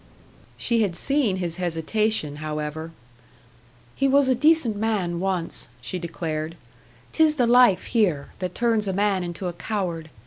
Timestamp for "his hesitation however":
1.35-2.91